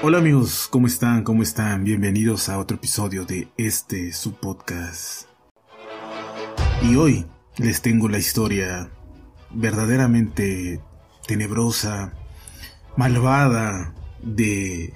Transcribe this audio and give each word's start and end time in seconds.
Hola 0.00 0.18
amigos, 0.18 0.68
¿cómo 0.70 0.86
están? 0.86 1.24
¿Cómo 1.24 1.42
están? 1.42 1.82
Bienvenidos 1.82 2.48
a 2.48 2.60
otro 2.60 2.76
episodio 2.76 3.24
de 3.24 3.48
este 3.56 4.12
su 4.12 4.32
podcast. 4.34 5.26
Y 6.84 6.94
hoy 6.94 7.26
les 7.56 7.82
tengo 7.82 8.08
la 8.08 8.18
historia 8.18 8.90
verdaderamente 9.50 10.80
tenebrosa, 11.26 12.12
malvada 12.96 13.92
de 14.22 14.94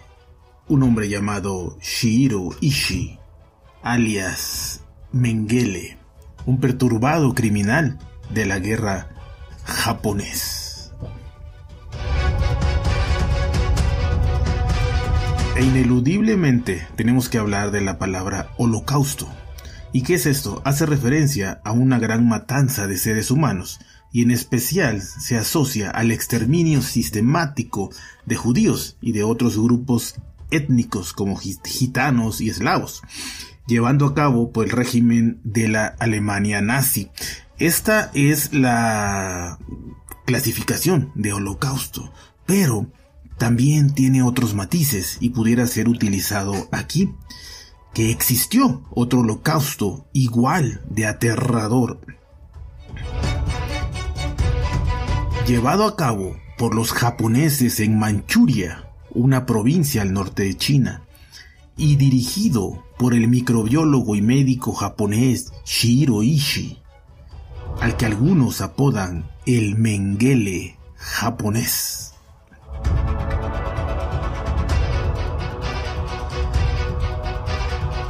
un 0.69 0.85
hombre 0.85 1.09
llamado 1.09 1.77
Shiro 1.81 2.51
Ishii, 2.61 3.19
alias 3.83 4.85
Mengele, 5.11 5.99
un 6.47 6.61
perturbado 6.61 7.35
criminal 7.35 7.99
de 8.31 8.47
la 8.47 8.61
guerra 8.61 9.09
japonés. 9.65 10.62
Ineludiblemente 15.63 16.89
tenemos 16.97 17.29
que 17.29 17.39
hablar 17.39 17.71
de 17.71 17.83
la 17.83 17.97
palabra 17.97 18.51
holocausto. 18.57 19.29
¿Y 19.93 20.03
qué 20.03 20.15
es 20.15 20.27
esto? 20.27 20.61
Hace 20.65 20.87
referencia 20.87 21.61
a 21.63 21.71
una 21.71 22.01
gran 22.01 22.27
matanza 22.27 22.89
de 22.89 22.99
seres 22.99 23.31
humanos, 23.31 23.79
y 24.11 24.23
en 24.23 24.33
especial 24.33 25.01
se 25.03 25.39
asocia 25.39 25.89
al 25.91 26.11
exterminio 26.11 26.83
sistemático 26.83 27.91
de 28.27 28.35
judíos 28.35 28.97
y 29.01 29.13
de 29.13 29.23
otros 29.23 29.57
grupos 29.57 30.17
étnicos 30.51 31.13
como 31.13 31.37
gitanos 31.37 32.41
y 32.41 32.49
eslavos, 32.49 33.03
llevando 33.69 34.07
a 34.07 34.15
cabo 34.17 34.51
por 34.51 34.65
el 34.65 34.73
régimen 34.73 35.41
de 35.45 35.69
la 35.69 35.87
Alemania 35.87 36.61
nazi. 36.61 37.09
Esta 37.59 38.11
es 38.15 38.53
la 38.53 39.59
clasificación 40.27 41.13
de 41.15 41.33
holocausto, 41.33 42.13
pero 42.47 42.91
también 43.43 43.93
tiene 43.93 44.23
otros 44.23 44.55
matices 44.55 45.17
y 45.19 45.31
pudiera 45.31 45.67
ser 45.67 45.89
utilizado 45.89 46.69
aquí, 46.71 47.13
que 47.93 48.13
existió 48.13 48.85
otro 48.95 49.19
holocausto 49.19 50.07
igual 50.13 50.81
de 50.89 51.07
aterrador, 51.07 51.99
llevado 55.45 55.87
a 55.87 55.97
cabo 55.97 56.37
por 56.57 56.73
los 56.73 56.93
japoneses 56.93 57.81
en 57.81 57.99
Manchuria, 57.99 58.89
una 59.11 59.45
provincia 59.45 60.03
al 60.03 60.13
norte 60.13 60.45
de 60.45 60.57
China, 60.57 61.03
y 61.77 61.97
dirigido 61.97 62.85
por 62.97 63.13
el 63.13 63.27
microbiólogo 63.27 64.15
y 64.15 64.23
médico 64.23 64.73
japonés 64.73 65.53
Shiro 65.65 66.23
Ishii, 66.23 66.81
al 67.81 67.97
que 67.97 68.07
algunos 68.07 68.61
apodan 68.61 69.33
el 69.47 69.75
Mengele 69.75 70.79
japonés. 70.95 72.12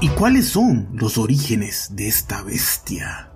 ¿Y 0.03 0.09
cuáles 0.09 0.49
son 0.49 0.89
los 0.95 1.17
orígenes 1.17 1.91
de 1.93 2.09
esta 2.09 2.43
bestia? 2.43 3.31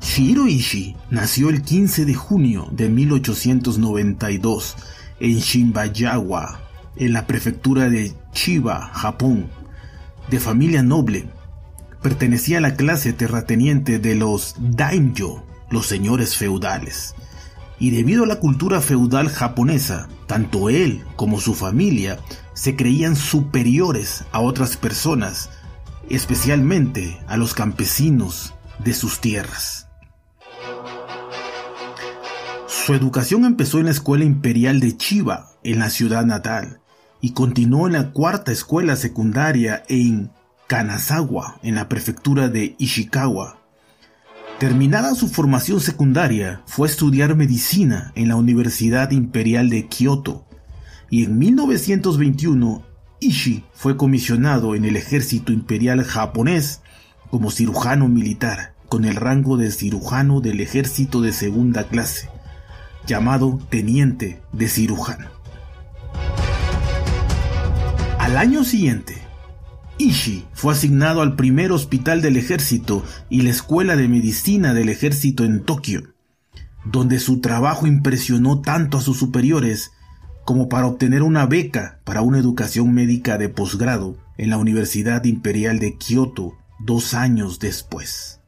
Shiro 0.00 0.46
Ishii 0.46 0.94
nació 1.10 1.48
el 1.48 1.62
15 1.62 2.04
de 2.04 2.14
junio 2.14 2.68
de 2.70 2.88
1892 2.88 4.76
en 5.18 5.38
Shimbayawa, 5.38 6.60
en 6.94 7.12
la 7.12 7.26
prefectura 7.26 7.90
de 7.90 8.14
Chiba, 8.30 8.88
Japón. 8.92 9.48
De 10.30 10.38
familia 10.38 10.84
noble, 10.84 11.28
pertenecía 12.02 12.58
a 12.58 12.60
la 12.60 12.76
clase 12.76 13.12
terrateniente 13.12 13.98
de 13.98 14.14
los 14.14 14.54
daimyo, 14.60 15.42
los 15.70 15.88
señores 15.88 16.36
feudales. 16.36 17.16
Y 17.80 17.90
debido 17.90 18.22
a 18.22 18.28
la 18.28 18.38
cultura 18.38 18.80
feudal 18.80 19.28
japonesa, 19.28 20.08
tanto 20.28 20.70
él 20.70 21.02
como 21.16 21.40
su 21.40 21.52
familia 21.52 22.20
se 22.54 22.76
creían 22.76 23.16
superiores 23.16 24.22
a 24.30 24.38
otras 24.38 24.76
personas 24.76 25.50
especialmente 26.08 27.18
a 27.26 27.36
los 27.36 27.54
campesinos 27.54 28.54
de 28.84 28.94
sus 28.94 29.20
tierras. 29.20 29.88
Su 32.66 32.94
educación 32.94 33.44
empezó 33.44 33.78
en 33.78 33.86
la 33.86 33.90
Escuela 33.90 34.24
Imperial 34.24 34.78
de 34.78 34.96
Chiba, 34.96 35.50
en 35.64 35.80
la 35.80 35.90
ciudad 35.90 36.24
natal, 36.24 36.80
y 37.20 37.32
continuó 37.32 37.88
en 37.88 37.94
la 37.94 38.12
cuarta 38.12 38.52
escuela 38.52 38.94
secundaria 38.94 39.82
en 39.88 40.30
Kanazawa, 40.68 41.58
en 41.62 41.74
la 41.74 41.88
prefectura 41.88 42.48
de 42.48 42.76
Ishikawa. 42.78 43.58
Terminada 44.60 45.14
su 45.16 45.28
formación 45.28 45.80
secundaria, 45.80 46.62
fue 46.66 46.86
a 46.86 46.90
estudiar 46.90 47.34
medicina 47.34 48.12
en 48.14 48.28
la 48.28 48.36
Universidad 48.36 49.10
Imperial 49.10 49.68
de 49.68 49.88
Kioto, 49.88 50.46
y 51.10 51.24
en 51.24 51.38
1921 51.38 52.85
Ishii 53.20 53.64
fue 53.72 53.96
comisionado 53.96 54.74
en 54.74 54.84
el 54.84 54.96
ejército 54.96 55.52
imperial 55.52 56.04
japonés 56.04 56.82
como 57.30 57.50
cirujano 57.50 58.08
militar 58.08 58.74
con 58.88 59.04
el 59.04 59.16
rango 59.16 59.56
de 59.56 59.70
cirujano 59.70 60.40
del 60.40 60.60
ejército 60.60 61.20
de 61.20 61.32
segunda 61.32 61.88
clase, 61.88 62.28
llamado 63.06 63.58
teniente 63.70 64.40
de 64.52 64.68
cirujano. 64.68 65.28
Al 68.18 68.36
año 68.36 68.64
siguiente, 68.64 69.16
Ishii 69.98 70.46
fue 70.52 70.74
asignado 70.74 71.22
al 71.22 71.36
primer 71.36 71.72
hospital 71.72 72.20
del 72.20 72.36
ejército 72.36 73.02
y 73.30 73.42
la 73.42 73.50
escuela 73.50 73.96
de 73.96 74.08
medicina 74.08 74.74
del 74.74 74.88
ejército 74.88 75.44
en 75.44 75.62
Tokio, 75.62 76.14
donde 76.84 77.18
su 77.18 77.40
trabajo 77.40 77.86
impresionó 77.86 78.60
tanto 78.60 78.98
a 78.98 79.00
sus 79.00 79.18
superiores 79.18 79.92
como 80.46 80.68
para 80.68 80.86
obtener 80.86 81.24
una 81.24 81.44
beca 81.44 81.98
para 82.04 82.22
una 82.22 82.38
educación 82.38 82.94
médica 82.94 83.36
de 83.36 83.48
posgrado 83.48 84.16
en 84.38 84.48
la 84.48 84.58
Universidad 84.58 85.24
Imperial 85.24 85.80
de 85.80 85.98
Kioto 85.98 86.54
dos 86.78 87.14
años 87.14 87.58
después. 87.58 88.40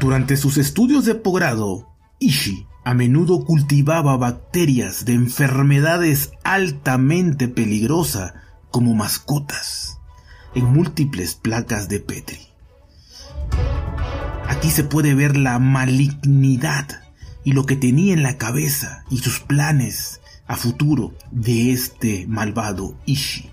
Durante 0.00 0.38
sus 0.38 0.56
estudios 0.56 1.04
de 1.04 1.14
posgrado, 1.14 1.94
Ishii 2.18 2.66
a 2.84 2.94
menudo 2.94 3.44
cultivaba 3.44 4.16
bacterias 4.16 5.04
de 5.04 5.12
enfermedades 5.12 6.32
altamente 6.42 7.46
peligrosas 7.46 8.32
como 8.70 8.94
mascotas 8.94 9.98
en 10.54 10.64
múltiples 10.64 11.34
placas 11.34 11.90
de 11.90 12.00
Petri. 12.00 12.38
Aquí 14.48 14.70
se 14.70 14.84
puede 14.84 15.14
ver 15.14 15.36
la 15.36 15.58
malignidad 15.58 17.05
y 17.46 17.52
lo 17.52 17.64
que 17.64 17.76
tenía 17.76 18.12
en 18.12 18.24
la 18.24 18.36
cabeza 18.38 19.04
y 19.08 19.18
sus 19.18 19.38
planes 19.38 20.20
a 20.48 20.56
futuro 20.56 21.14
de 21.30 21.72
este 21.72 22.26
malvado 22.26 22.96
Ishii. 23.06 23.48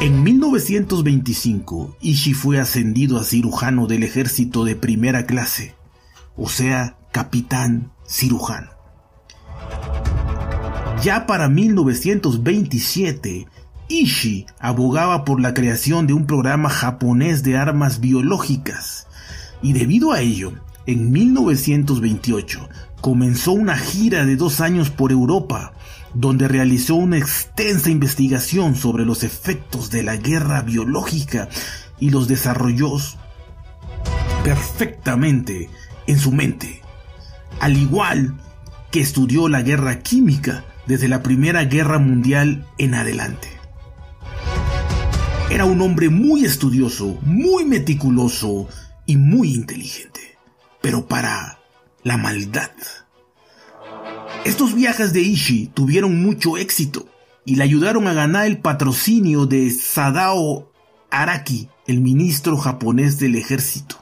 En 0.00 0.22
1925, 0.22 1.98
Ishii 2.00 2.32
fue 2.32 2.58
ascendido 2.58 3.20
a 3.20 3.24
cirujano 3.24 3.86
del 3.86 4.02
ejército 4.02 4.64
de 4.64 4.76
primera 4.76 5.26
clase, 5.26 5.74
o 6.38 6.48
sea, 6.48 6.96
capitán 7.12 7.92
cirujano. 8.08 8.70
Ya 11.02 11.26
para 11.26 11.50
1927, 11.50 13.46
Ishii 13.88 14.46
abogaba 14.58 15.26
por 15.26 15.38
la 15.38 15.52
creación 15.52 16.06
de 16.06 16.14
un 16.14 16.24
programa 16.24 16.70
japonés 16.70 17.42
de 17.42 17.58
armas 17.58 18.00
biológicas, 18.00 19.06
y 19.60 19.74
debido 19.74 20.12
a 20.12 20.22
ello, 20.22 20.63
en 20.86 21.12
1928 21.12 22.68
comenzó 23.00 23.52
una 23.52 23.76
gira 23.76 24.24
de 24.24 24.36
dos 24.36 24.60
años 24.60 24.90
por 24.90 25.12
Europa, 25.12 25.72
donde 26.14 26.48
realizó 26.48 26.94
una 26.94 27.18
extensa 27.18 27.90
investigación 27.90 28.76
sobre 28.76 29.04
los 29.04 29.24
efectos 29.24 29.90
de 29.90 30.02
la 30.02 30.16
guerra 30.16 30.62
biológica 30.62 31.48
y 31.98 32.10
los 32.10 32.28
desarrolló 32.28 32.96
perfectamente 34.42 35.68
en 36.06 36.18
su 36.18 36.32
mente, 36.32 36.82
al 37.60 37.76
igual 37.76 38.34
que 38.90 39.00
estudió 39.00 39.48
la 39.48 39.62
guerra 39.62 40.00
química 40.00 40.64
desde 40.86 41.08
la 41.08 41.22
Primera 41.22 41.64
Guerra 41.64 41.98
Mundial 41.98 42.66
en 42.78 42.94
adelante. 42.94 43.48
Era 45.50 45.64
un 45.64 45.80
hombre 45.82 46.08
muy 46.08 46.44
estudioso, 46.44 47.18
muy 47.22 47.64
meticuloso 47.64 48.68
y 49.06 49.16
muy 49.16 49.54
inteligente 49.54 50.33
pero 50.84 51.06
para 51.08 51.60
la 52.02 52.18
maldad. 52.18 52.70
Estos 54.44 54.74
viajes 54.74 55.14
de 55.14 55.22
Ishii 55.22 55.68
tuvieron 55.68 56.20
mucho 56.20 56.58
éxito 56.58 57.08
y 57.46 57.56
le 57.56 57.64
ayudaron 57.64 58.06
a 58.06 58.12
ganar 58.12 58.46
el 58.46 58.58
patrocinio 58.58 59.46
de 59.46 59.70
Sadao 59.70 60.70
Araki, 61.10 61.70
el 61.86 62.02
ministro 62.02 62.58
japonés 62.58 63.18
del 63.18 63.36
ejército. 63.36 63.96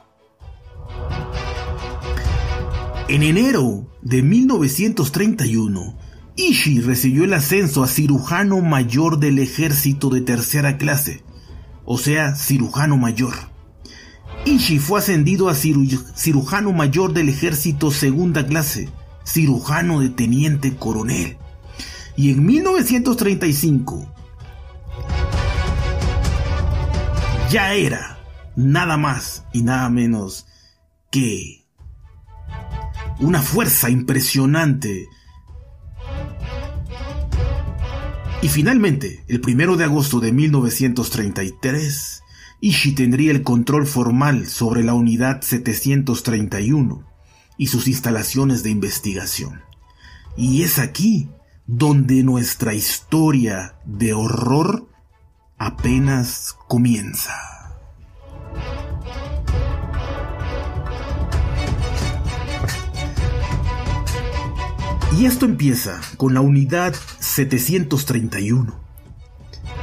En 3.07 3.23
enero 3.23 3.87
de 4.01 4.21
1931, 4.21 5.97
Ishii 6.35 6.81
recibió 6.81 7.23
el 7.23 7.33
ascenso 7.33 7.81
a 7.81 7.87
cirujano 7.87 8.59
mayor 8.59 9.19
del 9.19 9.39
ejército 9.39 10.09
de 10.09 10.19
tercera 10.19 10.77
clase, 10.77 11.23
o 11.85 11.97
sea, 11.97 12.35
cirujano 12.35 12.97
mayor. 12.97 13.52
Ishii 14.45 14.79
fue 14.79 14.99
ascendido 14.99 15.49
a 15.49 15.55
cirujano 15.55 16.73
mayor 16.73 17.13
del 17.13 17.29
ejército 17.29 17.91
segunda 17.91 18.45
clase, 18.45 18.89
cirujano 19.25 20.01
de 20.01 20.09
teniente 20.09 20.75
coronel. 20.75 21.37
Y 22.15 22.31
en 22.31 22.45
1935 22.45 24.13
ya 27.49 27.73
era 27.73 28.19
nada 28.55 28.97
más 28.97 29.45
y 29.53 29.63
nada 29.63 29.89
menos 29.89 30.45
que 31.09 31.63
una 33.19 33.41
fuerza 33.41 33.89
impresionante. 33.89 35.07
Y 38.41 38.49
finalmente, 38.49 39.23
el 39.27 39.39
primero 39.39 39.77
de 39.77 39.85
agosto 39.85 40.19
de 40.19 40.33
1933, 40.33 42.12
Ishii 42.63 42.93
tendría 42.93 43.31
el 43.31 43.43
control 43.43 43.85
formal 43.85 44.47
sobre 44.47 44.85
la 44.85 44.93
unidad 44.93 45.41
731 45.41 47.03
y 47.57 47.67
sus 47.67 47.89
instalaciones 47.89 48.63
de 48.63 48.69
investigación. 48.69 49.59
Y 50.37 50.63
es 50.63 50.79
aquí 50.79 51.27
donde 51.67 52.23
nuestra 52.23 52.73
historia 52.73 53.75
de 53.83 54.13
horror 54.13 54.87
apenas 55.57 56.55
comienza. 56.69 57.33
Y 65.19 65.25
esto 65.25 65.43
empieza 65.43 65.99
con 66.15 66.33
la 66.33 66.39
unidad 66.39 66.95
731. 67.19 68.82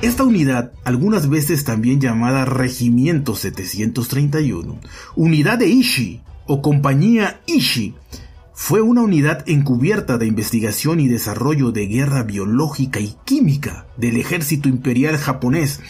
Esta 0.02 0.24
unidad, 0.24 0.72
algunas 0.84 1.28
veces 1.28 1.64
también 1.64 2.00
llamada 2.00 2.46
Regimiento 2.46 3.34
731, 3.34 4.78
unidad 5.14 5.58
de 5.58 5.66
Ishi 5.66 6.22
o 6.46 6.62
Compañía 6.62 7.42
Ishi, 7.46 7.94
fue 8.54 8.80
una 8.80 9.02
unidad 9.02 9.46
encubierta 9.46 10.16
de 10.16 10.24
investigación 10.24 11.00
y 11.00 11.08
desarrollo 11.08 11.70
de 11.70 11.86
guerra 11.86 12.22
biológica 12.22 12.98
y 12.98 13.14
química 13.26 13.88
del 13.98 14.16
ejército 14.16 14.70
imperial 14.70 15.18
japonés 15.18 15.80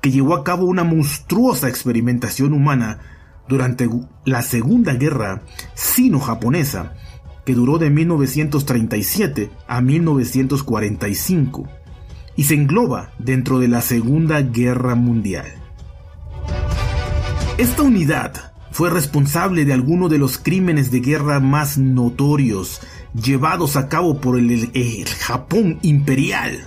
que 0.00 0.10
llevó 0.10 0.34
a 0.34 0.44
cabo 0.44 0.64
una 0.64 0.84
monstruosa 0.84 1.68
experimentación 1.68 2.54
humana 2.54 3.00
durante 3.48 3.86
la 4.24 4.40
Segunda 4.40 4.94
Guerra 4.94 5.42
Sino-Japonesa 5.74 6.94
que 7.44 7.54
duró 7.54 7.76
de 7.78 7.90
1937 7.90 9.50
a 9.66 9.82
1945 9.82 11.68
y 12.38 12.44
se 12.44 12.54
engloba 12.54 13.10
dentro 13.18 13.58
de 13.58 13.66
la 13.66 13.82
Segunda 13.82 14.40
Guerra 14.42 14.94
Mundial. 14.94 15.46
Esta 17.58 17.82
unidad 17.82 18.52
fue 18.70 18.90
responsable 18.90 19.64
de 19.64 19.72
algunos 19.72 20.08
de 20.08 20.18
los 20.18 20.38
crímenes 20.38 20.92
de 20.92 21.00
guerra 21.00 21.40
más 21.40 21.78
notorios 21.78 22.80
llevados 23.12 23.74
a 23.74 23.88
cabo 23.88 24.20
por 24.20 24.38
el, 24.38 24.70
Japón 25.18 25.80
imperial. 25.82 26.60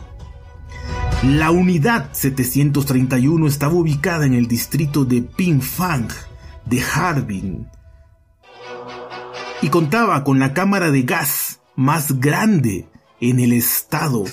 La 1.24 1.52
unidad 1.52 2.10
731 2.12 3.48
estaba 3.48 3.74
ubicada 3.74 4.26
en 4.26 4.34
el 4.34 4.50
distrito 4.50 5.06
de 5.06 5.22
Pingfang 5.22 6.10
de 6.66 6.84
Harbin, 6.84 7.68
y 9.62 9.70
contaba 9.70 10.26
con 10.26 10.38
la 10.38 10.54
cámara 10.54 10.92
de 10.92 11.04
gas 11.04 11.62
más 11.78 12.20
grande 12.20 12.90
en 13.22 13.40
el 13.40 13.54
estado 13.54 14.26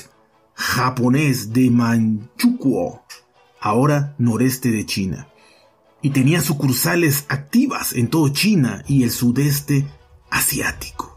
japonés 0.58 1.52
de 1.52 1.70
Manchukuo, 1.70 3.02
ahora 3.60 4.14
noreste 4.18 4.70
de 4.72 4.84
China, 4.84 5.28
y 6.02 6.10
tenía 6.10 6.40
sucursales 6.40 7.24
activas 7.28 7.92
en 7.92 8.08
todo 8.08 8.28
China 8.30 8.82
y 8.88 9.04
el 9.04 9.10
sudeste 9.10 9.86
asiático. 10.30 11.16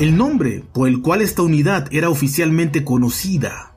El 0.00 0.16
nombre 0.16 0.64
por 0.72 0.88
el 0.88 1.02
cual 1.02 1.20
esta 1.20 1.42
unidad 1.42 1.86
era 1.92 2.08
oficialmente 2.08 2.82
conocida 2.82 3.70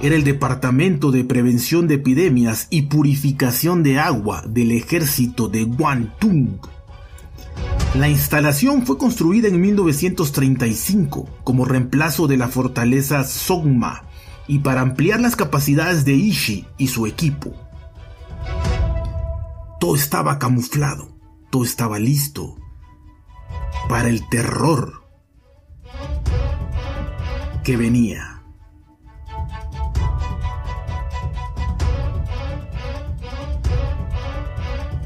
era 0.00 0.14
el 0.14 0.22
Departamento 0.22 1.10
de 1.10 1.24
Prevención 1.24 1.88
de 1.88 1.94
Epidemias 1.94 2.68
y 2.70 2.82
Purificación 2.82 3.82
de 3.82 3.98
Agua 3.98 4.44
del 4.46 4.70
Ejército 4.70 5.48
de 5.48 5.64
Guantung. 5.64 6.60
La 7.94 8.08
instalación 8.08 8.84
fue 8.84 8.98
construida 8.98 9.48
en 9.48 9.60
1935 9.60 11.26
como 11.42 11.64
reemplazo 11.64 12.26
de 12.26 12.36
la 12.36 12.48
fortaleza 12.48 13.24
Sogma 13.24 14.04
y 14.46 14.58
para 14.58 14.82
ampliar 14.82 15.20
las 15.20 15.36
capacidades 15.36 16.04
de 16.04 16.12
Ishii 16.12 16.66
y 16.76 16.88
su 16.88 17.06
equipo. 17.06 17.54
Todo 19.80 19.96
estaba 19.96 20.38
camuflado, 20.38 21.16
todo 21.50 21.64
estaba 21.64 21.98
listo 21.98 22.56
para 23.88 24.10
el 24.10 24.28
terror 24.28 25.04
que 27.64 27.76
venía. 27.76 28.42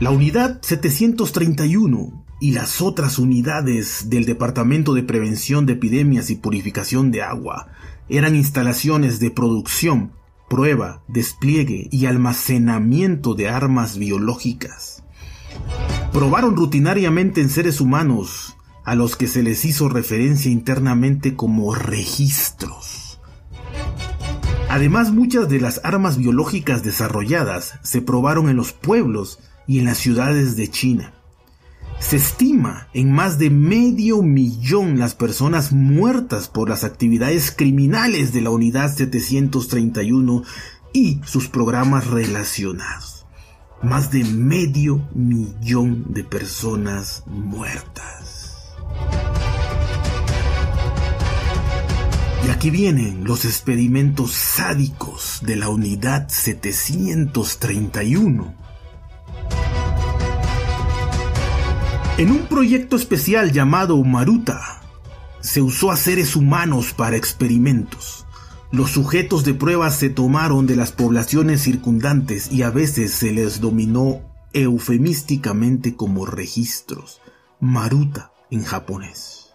La 0.01 0.11
unidad 0.11 0.59
731 0.63 2.22
y 2.43 2.51
las 2.51 2.83
otras 2.83 3.21
unidades 3.21 4.11
del 4.11 4.25
Departamento 4.25 4.95
de 4.95 5.05
Prevención 5.05 5.65
de 5.65 5.75
Epidemias 5.75 6.29
y 6.29 6.35
Purificación 6.35 7.13
de 7.13 7.23
Agua 7.23 7.69
eran 8.09 8.35
instalaciones 8.35 9.21
de 9.21 9.31
producción, 9.31 10.11
prueba, 10.51 11.05
despliegue 11.07 11.87
y 11.93 12.07
almacenamiento 12.07 13.35
de 13.35 13.49
armas 13.49 13.97
biológicas. 13.97 15.05
Probaron 16.13 16.57
rutinariamente 16.57 17.41
en 17.41 17.49
seres 17.49 17.81
humanos 17.81 18.57
a 18.85 18.97
los 18.97 19.15
que 19.15 19.29
se 19.29 19.45
les 19.45 19.65
hizo 19.65 19.89
referencia 19.89 20.51
internamente 20.51 21.37
como 21.37 21.77
registros. 21.77 23.21
Además, 24.69 25.13
muchas 25.13 25.49
de 25.49 25.61
las 25.61 25.81
armas 25.85 26.19
biológicas 26.19 26.83
desarrolladas 26.83 27.79
se 27.85 28.03
probaron 28.03 28.49
en 28.49 28.57
los 28.57 28.73
pueblos 28.73 29.39
y 29.69 29.79
en 29.79 29.85
las 29.85 29.99
ciudades 29.99 30.57
de 30.57 30.69
China. 30.69 31.22
Se 32.03 32.17
estima 32.17 32.89
en 32.93 33.11
más 33.13 33.39
de 33.39 33.49
medio 33.49 34.21
millón 34.23 34.99
las 34.99 35.15
personas 35.15 35.73
muertas 35.73 36.49
por 36.49 36.69
las 36.69 36.85
actividades 36.85 37.51
criminales 37.53 38.35
de 38.35 38.43
la 38.43 38.51
Unidad 38.51 38.95
731 38.95 40.43
y 40.93 41.23
sus 41.25 41.49
programas 41.49 42.09
relacionados. 42.09 43.25
Más 43.83 44.11
de 44.11 44.25
medio 44.25 45.09
millón 45.15 46.13
de 46.13 46.25
personas 46.25 47.23
muertas. 47.27 48.75
Y 52.47 52.51
aquí 52.51 52.69
vienen 52.71 53.25
los 53.25 53.47
experimentos 53.47 54.33
sádicos 54.33 55.41
de 55.43 55.57
la 55.57 55.71
Unidad 55.71 56.29
731 56.29 58.62
En 62.19 62.31
un 62.31 62.47
proyecto 62.47 62.97
especial 62.97 63.53
llamado 63.53 63.97
Maruta, 64.05 64.83
se 65.41 65.63
usó 65.63 65.91
a 65.91 65.97
seres 65.97 66.37
humanos 66.37 66.93
para 66.93 67.17
experimentos. 67.17 68.27
Los 68.71 68.91
sujetos 68.91 69.45
de 69.45 69.55
prueba 69.55 69.91
se 69.91 70.11
tomaron 70.11 70.67
de 70.67 70.77
las 70.77 70.93
poblaciones 70.93 71.63
circundantes 71.63 72.53
y 72.53 72.63
a 72.63 72.71
veces 72.71 73.13
se 73.13 73.33
les 73.33 73.63
dominó 73.63 74.21
eufemísticamente 74.53 75.97
como 75.97 76.27
registros, 76.27 77.23
Maruta 77.61 78.31
en 78.51 78.63
japonés. 78.63 79.55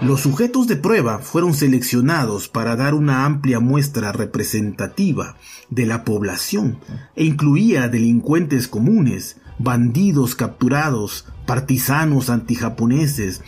Los 0.00 0.22
sujetos 0.22 0.66
de 0.66 0.76
prueba 0.76 1.18
fueron 1.18 1.54
seleccionados 1.54 2.48
para 2.48 2.74
dar 2.74 2.94
una 2.94 3.26
amplia 3.26 3.60
muestra 3.60 4.10
representativa 4.12 5.36
de 5.68 5.86
la 5.86 6.04
población 6.04 6.78
e 7.14 7.24
incluía 7.24 7.88
delincuentes 7.88 8.66
comunes, 8.66 9.36
bandidos 9.58 10.34
capturados, 10.34 11.26
partisanos 11.50 12.30
antijaponeses, 12.30 13.42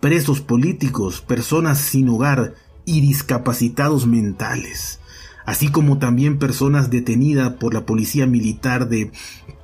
presos 0.00 0.42
políticos, 0.42 1.22
personas 1.22 1.78
sin 1.78 2.06
hogar 2.10 2.52
y 2.84 3.00
discapacitados 3.00 4.06
mentales, 4.06 5.00
así 5.46 5.70
como 5.70 5.96
también 5.96 6.38
personas 6.38 6.90
detenidas 6.90 7.54
por 7.54 7.72
la 7.72 7.86
policía 7.86 8.26
militar 8.26 8.90
de 8.90 9.10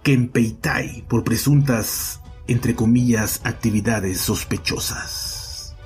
Kempeitai 0.03 1.05
por 1.07 1.23
presuntas, 1.23 2.23
entre 2.47 2.75
comillas, 2.75 3.43
actividades 3.45 4.23
sospechosas. 4.23 5.77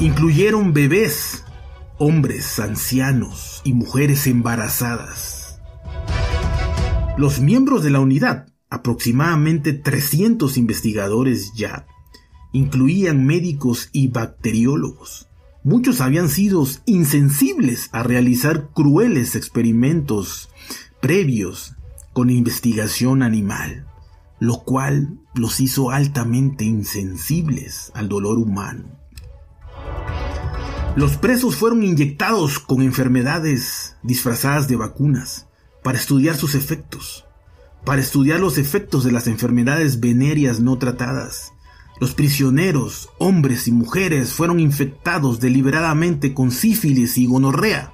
Incluyeron 0.00 0.72
bebés, 0.72 1.44
hombres 1.98 2.58
ancianos 2.58 3.60
y 3.64 3.74
mujeres 3.74 4.26
embarazadas 4.26 5.42
los 7.18 7.40
miembros 7.40 7.84
de 7.84 7.90
la 7.90 8.00
unidad, 8.00 8.46
aproximadamente 8.72 9.74
300 9.74 10.56
investigadores 10.56 11.52
ya, 11.54 11.86
incluían 12.52 13.26
médicos 13.26 13.90
y 13.92 14.08
bacteriólogos. 14.08 15.28
Muchos 15.62 16.00
habían 16.00 16.28
sido 16.28 16.66
insensibles 16.86 17.90
a 17.92 18.02
realizar 18.02 18.70
crueles 18.72 19.36
experimentos 19.36 20.48
previos 21.00 21.76
con 22.12 22.30
investigación 22.30 23.22
animal. 23.22 23.86
lo 24.40 24.64
cual 24.64 25.20
los 25.34 25.60
hizo 25.60 25.92
altamente 25.92 26.64
insensibles 26.64 27.92
al 27.94 28.08
dolor 28.08 28.38
humano. 28.38 28.98
Los 30.96 31.16
presos 31.16 31.54
fueron 31.54 31.84
inyectados 31.84 32.58
con 32.58 32.82
enfermedades 32.82 33.96
disfrazadas 34.02 34.66
de 34.66 34.74
vacunas 34.74 35.46
para 35.84 35.96
estudiar 35.96 36.34
sus 36.34 36.56
efectos, 36.56 37.24
para 37.84 38.00
estudiar 38.00 38.40
los 38.40 38.58
efectos 38.58 39.04
de 39.04 39.12
las 39.12 39.26
enfermedades 39.26 40.00
venéreas 40.00 40.60
no 40.60 40.78
tratadas. 40.78 41.52
Los 42.00 42.14
prisioneros, 42.14 43.10
hombres 43.18 43.68
y 43.68 43.72
mujeres, 43.72 44.32
fueron 44.32 44.60
infectados 44.60 45.40
deliberadamente 45.40 46.34
con 46.34 46.50
sífilis 46.50 47.18
y 47.18 47.26
gonorrea 47.26 47.92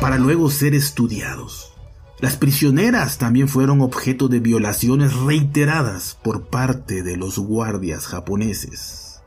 para 0.00 0.18
luego 0.18 0.50
ser 0.50 0.74
estudiados. 0.74 1.72
Las 2.20 2.36
prisioneras 2.36 3.18
también 3.18 3.48
fueron 3.48 3.80
objeto 3.80 4.28
de 4.28 4.40
violaciones 4.40 5.14
reiteradas 5.14 6.18
por 6.22 6.48
parte 6.48 7.02
de 7.02 7.16
los 7.16 7.38
guardias 7.38 8.06
japoneses. 8.06 9.20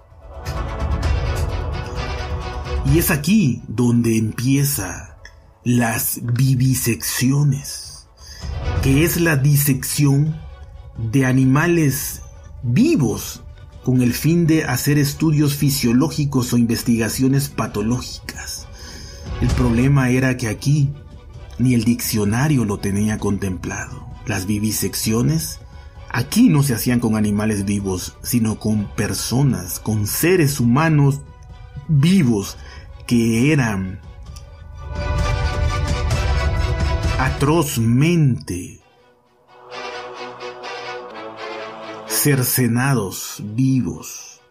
Y 2.86 3.00
es 3.00 3.12
aquí 3.12 3.62
donde 3.68 4.18
empieza 4.18 5.18
las 5.64 6.20
vivisecciones, 6.24 7.81
que 8.82 9.04
es 9.04 9.22
la 9.22 9.36
disección 9.36 10.36
de 10.98 11.28
animales 11.28 12.24
vivos 12.64 13.44
con 13.84 14.02
el 14.02 14.14
fin 14.14 14.48
de 14.48 14.64
hacer 14.64 14.98
estudios 14.98 15.56
fisiológicos 15.56 16.52
o 16.52 16.58
investigaciones 16.58 17.48
patológicas. 17.48 18.68
El 19.40 19.50
problema 19.50 20.10
era 20.10 20.36
que 20.36 20.48
aquí 20.48 20.92
ni 21.60 21.76
el 21.76 21.84
diccionario 21.84 22.66
lo 22.66 22.80
tenía 22.80 23.20
contemplado. 23.20 24.08
Las 24.26 24.48
vivisecciones 24.48 25.60
aquí 26.10 26.50
no 26.50 26.64
se 26.64 26.74
hacían 26.74 27.00
con 27.00 27.16
animales 27.16 27.66
vivos, 27.66 28.18
sino 28.24 28.58
con 28.58 28.86
personas, 28.96 29.80
con 29.80 30.08
seres 30.08 30.60
humanos 30.60 31.22
vivos 31.88 32.58
que 33.06 33.52
eran 33.52 34.00
atrozmente 37.24 38.80
cercenados 42.08 43.44
vivos. 43.54 44.42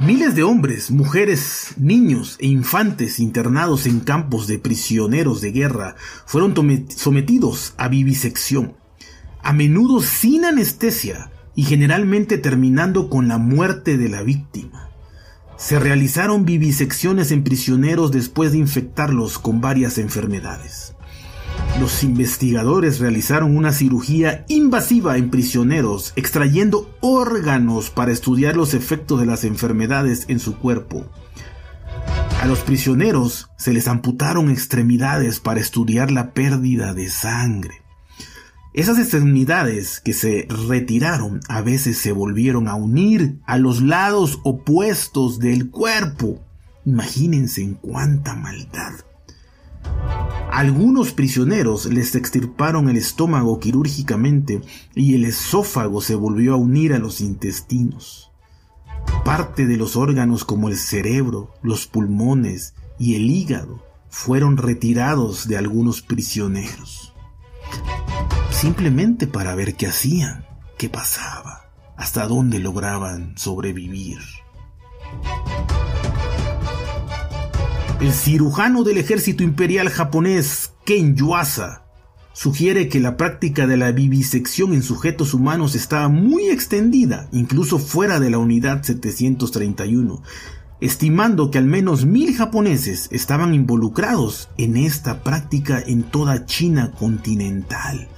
Miles 0.00 0.34
de 0.34 0.42
hombres, 0.42 0.90
mujeres, 0.90 1.76
niños 1.78 2.36
e 2.40 2.46
infantes 2.46 3.20
internados 3.20 3.86
en 3.86 4.00
campos 4.00 4.46
de 4.46 4.58
prisioneros 4.58 5.40
de 5.40 5.52
guerra 5.52 5.96
fueron 6.26 6.54
sometidos 6.94 7.72
a 7.78 7.88
vivisección, 7.88 8.76
a 9.42 9.54
menudo 9.54 10.02
sin 10.02 10.44
anestesia 10.44 11.30
y 11.54 11.62
generalmente 11.62 12.36
terminando 12.36 13.08
con 13.08 13.28
la 13.28 13.38
muerte 13.38 13.96
de 13.96 14.10
la 14.10 14.22
víctima. 14.22 14.90
Se 15.56 15.78
realizaron 15.78 16.44
vivisecciones 16.44 17.30
en 17.30 17.44
prisioneros 17.44 18.12
después 18.12 18.52
de 18.52 18.58
infectarlos 18.58 19.38
con 19.38 19.62
varias 19.62 19.96
enfermedades. 19.96 20.93
Los 21.80 22.04
investigadores 22.04 23.00
realizaron 23.00 23.56
una 23.56 23.72
cirugía 23.72 24.44
invasiva 24.48 25.16
en 25.16 25.30
prisioneros, 25.30 26.12
extrayendo 26.14 26.88
órganos 27.00 27.90
para 27.90 28.12
estudiar 28.12 28.56
los 28.56 28.74
efectos 28.74 29.18
de 29.18 29.26
las 29.26 29.42
enfermedades 29.42 30.26
en 30.28 30.38
su 30.38 30.56
cuerpo. 30.56 31.04
A 32.40 32.46
los 32.46 32.60
prisioneros 32.60 33.50
se 33.58 33.72
les 33.72 33.88
amputaron 33.88 34.50
extremidades 34.50 35.40
para 35.40 35.58
estudiar 35.58 36.12
la 36.12 36.32
pérdida 36.32 36.94
de 36.94 37.10
sangre. 37.10 37.82
Esas 38.72 38.98
extremidades 38.98 40.00
que 40.00 40.12
se 40.12 40.46
retiraron 40.68 41.40
a 41.48 41.60
veces 41.60 41.98
se 41.98 42.12
volvieron 42.12 42.68
a 42.68 42.76
unir 42.76 43.40
a 43.46 43.58
los 43.58 43.82
lados 43.82 44.40
opuestos 44.44 45.40
del 45.40 45.70
cuerpo. 45.70 46.40
Imagínense 46.84 47.62
en 47.62 47.74
cuánta 47.74 48.36
maldad. 48.36 48.94
Algunos 50.50 51.12
prisioneros 51.12 51.86
les 51.86 52.14
extirparon 52.14 52.88
el 52.88 52.96
estómago 52.96 53.58
quirúrgicamente 53.58 54.62
y 54.94 55.14
el 55.14 55.24
esófago 55.24 56.00
se 56.00 56.14
volvió 56.14 56.54
a 56.54 56.56
unir 56.56 56.92
a 56.92 56.98
los 56.98 57.20
intestinos. 57.20 58.30
Parte 59.24 59.66
de 59.66 59.76
los 59.76 59.96
órganos 59.96 60.44
como 60.44 60.68
el 60.68 60.76
cerebro, 60.76 61.54
los 61.62 61.86
pulmones 61.86 62.74
y 62.98 63.16
el 63.16 63.30
hígado 63.30 63.84
fueron 64.08 64.56
retirados 64.56 65.48
de 65.48 65.56
algunos 65.56 66.02
prisioneros 66.02 67.14
simplemente 68.64 69.26
para 69.26 69.54
ver 69.54 69.74
qué 69.74 69.88
hacían, 69.88 70.46
qué 70.78 70.88
pasaba, 70.88 71.70
hasta 71.98 72.26
dónde 72.26 72.60
lograban 72.60 73.36
sobrevivir. 73.36 74.20
El 78.00 78.12
cirujano 78.12 78.82
del 78.82 78.98
ejército 78.98 79.44
imperial 79.44 79.88
japonés 79.88 80.72
Ken 80.84 81.14
Yuasa 81.14 81.84
sugiere 82.32 82.88
que 82.88 82.98
la 82.98 83.16
práctica 83.16 83.68
de 83.68 83.76
la 83.76 83.92
vivisección 83.92 84.74
en 84.74 84.82
sujetos 84.82 85.32
humanos 85.32 85.76
estaba 85.76 86.08
muy 86.08 86.48
extendida, 86.48 87.28
incluso 87.30 87.78
fuera 87.78 88.18
de 88.18 88.30
la 88.30 88.38
unidad 88.38 88.82
731, 88.82 90.22
estimando 90.80 91.52
que 91.52 91.58
al 91.58 91.66
menos 91.66 92.04
mil 92.04 92.34
japoneses 92.34 93.08
estaban 93.12 93.54
involucrados 93.54 94.48
en 94.58 94.76
esta 94.76 95.22
práctica 95.22 95.80
en 95.80 96.02
toda 96.02 96.46
China 96.46 96.90
continental. 96.98 98.08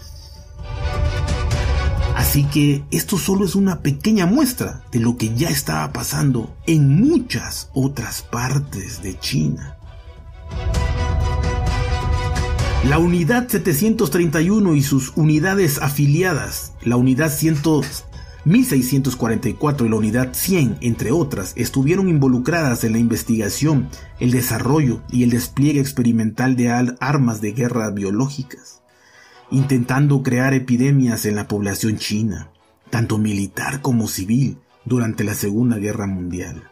Así 2.17 2.45
que 2.45 2.83
esto 2.91 3.19
solo 3.19 3.45
es 3.45 3.55
una 3.55 3.83
pequeña 3.83 4.25
muestra 4.25 4.83
de 4.91 5.01
lo 5.01 5.19
que 5.19 5.35
ya 5.35 5.51
estaba 5.51 5.93
pasando 5.93 6.57
en 6.67 6.89
muchas 6.89 7.69
otras 7.75 8.23
partes 8.23 9.03
de 9.03 9.19
China. 9.19 9.77
La 12.89 12.99
unidad 12.99 13.49
731 13.49 14.75
y 14.77 14.83
sus 14.83 15.13
unidades 15.15 15.79
afiliadas, 15.83 16.73
la 16.83 16.97
unidad 16.97 17.31
1644 18.45 19.87
y 19.87 19.91
la 19.91 19.97
unidad 19.97 20.33
100, 20.33 20.79
entre 20.81 21.13
otras, 21.13 21.53
estuvieron 21.55 22.09
involucradas 22.09 22.85
en 22.85 22.93
la 22.93 22.99
investigación, 22.99 23.91
el 24.21 24.31
desarrollo 24.31 25.03
y 25.11 25.23
el 25.23 25.31
despliegue 25.31 25.81
experimental 25.81 26.57
de 26.57 26.71
armas 26.71 27.43
de 27.43 27.53
guerra 27.53 27.91
biológicas 27.91 28.81
intentando 29.51 30.23
crear 30.23 30.55
epidemias 30.55 31.25
en 31.27 31.37
la 31.37 31.49
población 31.49 31.97
china, 31.99 32.51
tanto 32.91 33.19
militar 33.19 33.81
como 33.81 34.09
civil, 34.09 34.59
durante 34.85 35.25
la 35.25 35.35
Segunda 35.35 35.79
Guerra 35.79 36.07
Mundial. 36.07 36.71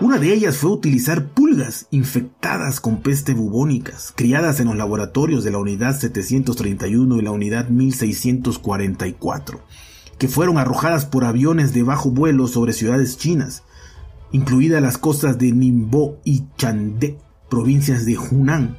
Una 0.00 0.18
de 0.18 0.34
ellas 0.34 0.56
fue 0.56 0.72
utilizar 0.72 1.28
pulgas 1.28 1.86
infectadas 1.90 2.80
con 2.80 3.00
peste 3.00 3.32
bubónicas, 3.32 4.12
criadas 4.16 4.58
en 4.58 4.66
los 4.66 4.76
laboratorios 4.76 5.44
de 5.44 5.52
la 5.52 5.58
Unidad 5.58 5.96
731 5.96 7.16
y 7.16 7.22
la 7.22 7.30
Unidad 7.30 7.68
1644, 7.68 9.60
que 10.18 10.26
fueron 10.26 10.58
arrojadas 10.58 11.06
por 11.06 11.24
aviones 11.24 11.72
de 11.72 11.84
bajo 11.84 12.10
vuelo 12.10 12.48
sobre 12.48 12.72
ciudades 12.72 13.18
chinas, 13.18 13.62
incluidas 14.32 14.82
las 14.82 14.98
costas 14.98 15.38
de 15.38 15.52
Ningbo 15.52 16.18
y 16.24 16.42
Chandé, 16.56 17.18
provincias 17.48 18.04
de 18.04 18.18
Hunan, 18.18 18.76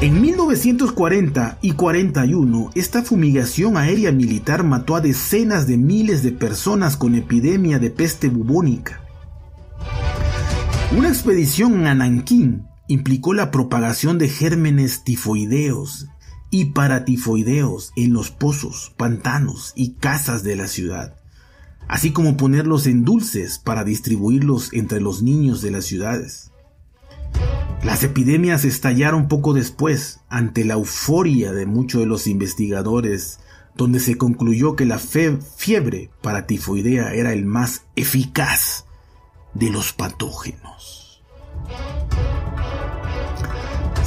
en 0.00 0.22
1940 0.22 1.58
y 1.60 1.72
41, 1.72 2.70
esta 2.74 3.02
fumigación 3.02 3.76
aérea 3.76 4.12
militar 4.12 4.64
mató 4.64 4.96
a 4.96 5.02
decenas 5.02 5.66
de 5.66 5.76
miles 5.76 6.22
de 6.22 6.32
personas 6.32 6.96
con 6.96 7.14
epidemia 7.14 7.78
de 7.78 7.90
peste 7.90 8.30
bubónica. 8.30 9.02
Una 10.96 11.08
expedición 11.08 11.86
a 11.86 11.94
Nankín 11.94 12.66
implicó 12.88 13.34
la 13.34 13.50
propagación 13.50 14.16
de 14.16 14.30
gérmenes 14.30 15.04
tifoideos 15.04 16.08
y 16.48 16.72
paratifoideos 16.72 17.92
en 17.94 18.14
los 18.14 18.30
pozos, 18.30 18.94
pantanos 18.96 19.74
y 19.76 19.96
casas 19.96 20.42
de 20.42 20.56
la 20.56 20.66
ciudad, 20.66 21.14
así 21.88 22.10
como 22.10 22.38
ponerlos 22.38 22.86
en 22.86 23.04
dulces 23.04 23.58
para 23.58 23.84
distribuirlos 23.84 24.72
entre 24.72 25.02
los 25.02 25.22
niños 25.22 25.60
de 25.60 25.72
las 25.72 25.84
ciudades. 25.84 26.49
Las 27.82 28.02
epidemias 28.02 28.64
estallaron 28.64 29.28
poco 29.28 29.54
después, 29.54 30.20
ante 30.28 30.64
la 30.64 30.74
euforia 30.74 31.52
de 31.52 31.66
muchos 31.66 32.02
de 32.02 32.06
los 32.06 32.26
investigadores, 32.26 33.40
donde 33.74 34.00
se 34.00 34.18
concluyó 34.18 34.76
que 34.76 34.84
la 34.84 34.98
fiebre 34.98 36.10
para 36.20 36.46
tifoidea 36.46 37.14
era 37.14 37.32
el 37.32 37.46
más 37.46 37.84
eficaz 37.96 38.84
de 39.54 39.70
los 39.70 39.92
patógenos. 39.92 41.22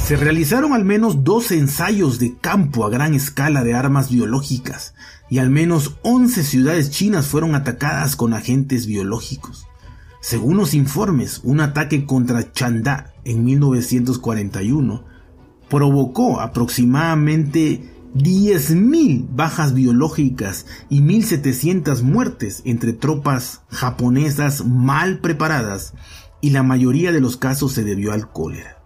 Se 0.04 0.16
realizaron 0.16 0.74
al 0.74 0.84
menos 0.84 1.24
dos 1.24 1.50
ensayos 1.50 2.18
de 2.18 2.36
campo 2.36 2.84
a 2.84 2.90
gran 2.90 3.14
escala 3.14 3.64
de 3.64 3.74
armas 3.74 4.10
biológicas 4.10 4.94
y 5.30 5.38
al 5.38 5.48
menos 5.48 5.96
11 6.02 6.44
ciudades 6.44 6.90
chinas 6.90 7.26
fueron 7.26 7.54
atacadas 7.54 8.14
con 8.14 8.34
agentes 8.34 8.86
biológicos. 8.86 9.66
Según 10.24 10.56
los 10.56 10.72
informes, 10.72 11.42
un 11.44 11.60
ataque 11.60 12.06
contra 12.06 12.50
Chanda 12.50 13.12
en 13.26 13.44
1941 13.44 15.04
provocó 15.68 16.40
aproximadamente 16.40 17.92
10.000 18.14 19.26
bajas 19.36 19.74
biológicas 19.74 20.64
y 20.88 21.02
1.700 21.02 22.00
muertes 22.00 22.62
entre 22.64 22.94
tropas 22.94 23.64
japonesas 23.68 24.64
mal 24.64 25.18
preparadas 25.18 25.92
y 26.40 26.52
la 26.52 26.62
mayoría 26.62 27.12
de 27.12 27.20
los 27.20 27.36
casos 27.36 27.72
se 27.72 27.84
debió 27.84 28.10
al 28.10 28.32
cólera. 28.32 28.78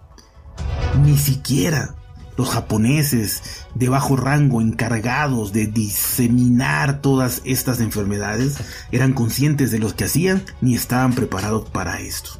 Ni 1.04 1.16
siquiera 1.16 1.94
los 2.38 2.50
japoneses 2.50 3.42
de 3.74 3.88
bajo 3.88 4.14
rango 4.16 4.60
encargados 4.60 5.52
de 5.52 5.66
diseminar 5.66 7.02
todas 7.02 7.42
estas 7.44 7.80
enfermedades 7.80 8.58
eran 8.92 9.12
conscientes 9.12 9.72
de 9.72 9.80
lo 9.80 9.94
que 9.94 10.04
hacían 10.04 10.44
ni 10.60 10.76
estaban 10.76 11.14
preparados 11.14 11.68
para 11.68 12.00
esto. 12.00 12.30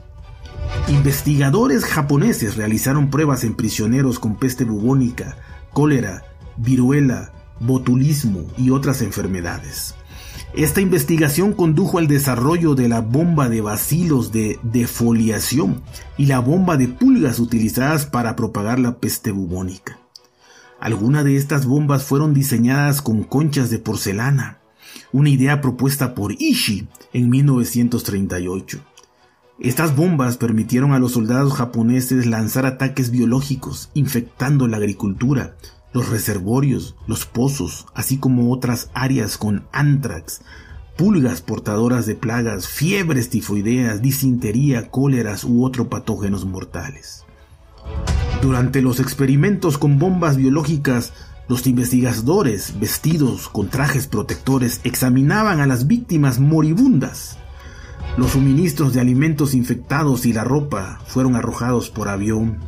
Investigadores 0.86 1.84
japoneses 1.84 2.56
realizaron 2.56 3.10
pruebas 3.10 3.42
en 3.42 3.54
prisioneros 3.54 4.20
con 4.20 4.36
peste 4.36 4.64
bubónica, 4.64 5.36
cólera, 5.72 6.22
viruela, 6.56 7.32
botulismo 7.58 8.44
y 8.56 8.70
otras 8.70 9.02
enfermedades. 9.02 9.96
Esta 10.54 10.80
investigación 10.80 11.52
condujo 11.52 11.98
al 11.98 12.08
desarrollo 12.08 12.74
de 12.74 12.88
la 12.88 13.00
bomba 13.00 13.48
de 13.48 13.60
bacilos 13.60 14.32
de 14.32 14.58
defoliación 14.62 15.82
y 16.16 16.26
la 16.26 16.38
bomba 16.38 16.76
de 16.76 16.88
pulgas 16.88 17.38
utilizadas 17.38 18.06
para 18.06 18.34
propagar 18.34 18.78
la 18.78 18.96
peste 18.96 19.30
bubónica. 19.30 19.98
Algunas 20.80 21.24
de 21.24 21.36
estas 21.36 21.66
bombas 21.66 22.04
fueron 22.04 22.32
diseñadas 22.32 23.02
con 23.02 23.24
conchas 23.24 23.68
de 23.68 23.78
porcelana, 23.78 24.60
una 25.12 25.28
idea 25.28 25.60
propuesta 25.60 26.14
por 26.14 26.32
Ishii 26.32 26.88
en 27.12 27.28
1938. 27.28 28.80
Estas 29.60 29.96
bombas 29.96 30.38
permitieron 30.38 30.92
a 30.92 30.98
los 30.98 31.12
soldados 31.12 31.52
japoneses 31.52 32.26
lanzar 32.26 32.64
ataques 32.64 33.10
biológicos, 33.10 33.90
infectando 33.92 34.66
la 34.66 34.78
agricultura, 34.78 35.56
los 35.92 36.08
reservorios, 36.08 36.96
los 37.06 37.26
pozos, 37.26 37.86
así 37.94 38.18
como 38.18 38.52
otras 38.52 38.90
áreas 38.94 39.38
con 39.38 39.66
antrax, 39.72 40.42
pulgas 40.96 41.40
portadoras 41.40 42.06
de 42.06 42.14
plagas, 42.14 42.68
fiebres 42.68 43.30
tifoideas, 43.30 44.02
disentería, 44.02 44.90
cóleras 44.90 45.44
u 45.44 45.64
otros 45.64 45.88
patógenos 45.88 46.44
mortales. 46.44 47.24
Durante 48.42 48.82
los 48.82 49.00
experimentos 49.00 49.78
con 49.78 49.98
bombas 49.98 50.36
biológicas, 50.36 51.12
los 51.48 51.66
investigadores, 51.66 52.78
vestidos 52.78 53.48
con 53.48 53.68
trajes 53.68 54.06
protectores, 54.06 54.80
examinaban 54.84 55.60
a 55.60 55.66
las 55.66 55.86
víctimas 55.86 56.38
moribundas 56.38 57.38
los 58.18 58.32
suministros 58.32 58.92
de 58.94 59.00
alimentos 59.00 59.54
infectados 59.54 60.26
y 60.26 60.32
la 60.32 60.42
ropa 60.42 61.00
fueron 61.06 61.36
arrojados 61.36 61.88
por 61.88 62.08
avión 62.08 62.58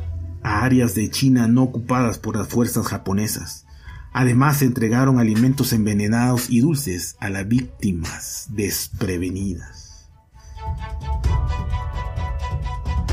a 0.42 0.64
áreas 0.64 0.94
de 0.94 1.10
China 1.10 1.48
no 1.48 1.62
ocupadas 1.62 2.18
por 2.18 2.36
las 2.36 2.48
fuerzas 2.48 2.86
japonesas. 2.86 3.66
Además 4.12 4.58
se 4.58 4.64
entregaron 4.64 5.18
alimentos 5.18 5.72
envenenados 5.72 6.50
y 6.50 6.60
dulces 6.60 7.16
a 7.20 7.30
las 7.30 7.46
víctimas 7.46 8.46
desprevenidas. 8.50 10.08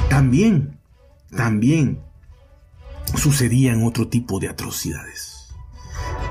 También, 0.10 0.79
también 1.36 2.01
sucedían 3.15 3.84
otro 3.84 4.07
tipo 4.07 4.39
de 4.39 4.50
atrocidades. 4.50 5.50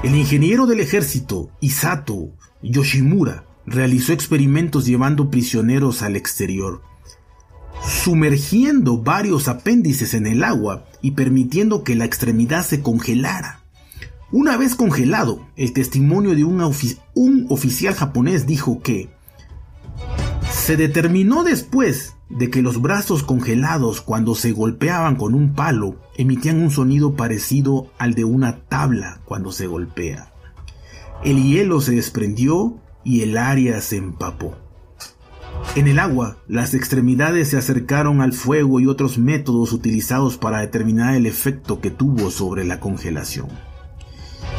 El 0.03 0.15
ingeniero 0.15 0.67
del 0.67 0.81
ejército, 0.81 1.51
Isato 1.61 2.31
Yoshimura, 2.63 3.45
realizó 3.67 4.13
experimentos 4.13 4.87
llevando 4.87 5.31
prisioneros 5.31 6.03
al 6.03 6.17
exterior, 6.17 6.83
sumergiendo 7.83 8.99
varios 8.99 9.49
apéndices 9.49 10.15
en 10.15 10.27
el 10.27 10.45
agua 10.45 10.87
y 11.03 11.13
permitiendo 11.13 11.85
que 11.85 11.95
la 11.95 12.05
extremidad 12.05 12.65
se 12.65 12.83
congelara. 12.83 13.61
Una 14.33 14.57
vez 14.57 14.75
congelado, 14.75 15.47
el 15.57 15.73
testimonio 15.73 16.35
de 16.35 16.43
un, 16.43 17.47
oficial 17.49 17.95
japonés 17.95 18.47
dijo 18.47 18.83
que 18.83 19.09
se 20.53 20.77
determinó 20.77 21.45
después 21.45 22.15
de 22.29 22.51
que 22.51 22.61
los 22.61 22.83
brazos 22.83 23.23
congelados 23.23 24.01
cuando 24.01 24.35
se 24.35 24.51
golpeaban 24.51 25.15
con 25.15 25.35
un 25.35 25.55
palo 25.55 25.97
emitían 26.17 26.61
un 26.61 26.73
sonido 26.73 27.15
parecido 27.15 27.93
al 27.99 28.15
de 28.15 28.25
una 28.25 28.65
tabla 28.65 29.21
cuando 29.25 29.53
se 29.53 29.69
golpea. 29.69 30.33
El 31.23 31.45
hielo 31.45 31.81
se 31.81 31.95
desprendió 31.95 32.81
y 33.05 33.23
el 33.23 33.39
área 33.39 33.81
se 33.81 33.97
empapó. 33.97 34.57
En 35.75 35.89
el 35.89 35.99
agua, 35.99 36.39
las 36.49 36.75
extremidades 36.75 37.49
se 37.49 37.57
acercaron 37.57 38.21
al 38.21 38.33
fuego 38.33 38.81
y 38.81 38.87
otros 38.87 39.19
métodos 39.19 39.73
utilizados 39.73 40.39
para 40.39 40.61
determinar 40.61 41.15
el 41.15 41.27
efecto 41.27 41.81
que 41.81 41.91
tuvo 41.91 42.31
sobre 42.31 42.65
la 42.65 42.81
congelación. 42.81 43.49